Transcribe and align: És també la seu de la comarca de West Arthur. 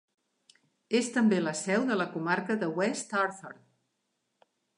És 0.99 1.09
també 1.17 1.41
la 1.43 1.53
seu 1.59 1.85
de 1.91 1.99
la 2.01 2.07
comarca 2.15 2.57
de 2.65 2.71
West 2.81 3.15
Arthur. 3.25 3.53